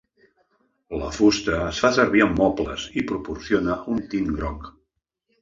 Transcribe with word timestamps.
La 1.01 1.09
fusta 1.17 1.59
es 1.65 1.81
fa 1.83 1.91
servir 1.97 2.23
en 2.27 2.33
mobles 2.41 2.87
i 3.03 3.05
proporciona 3.13 3.79
un 3.95 4.03
tint 4.17 4.35
groc. 4.41 4.69